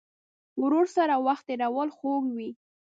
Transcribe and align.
ورور 0.61 0.85
سره 0.95 1.13
وخت 1.27 1.43
تېرول 1.49 1.89
خوږ 1.97 2.23
وي. 2.35 2.49